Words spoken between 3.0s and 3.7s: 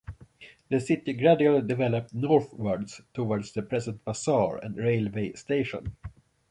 towards the